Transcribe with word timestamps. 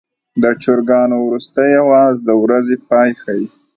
د 0.41 0.43
چرګانو 0.63 1.17
وروستی 1.27 1.71
اواز 1.83 2.15
د 2.27 2.29
ورځې 2.43 2.75
پای 2.89 3.09
ښيي. 3.21 3.45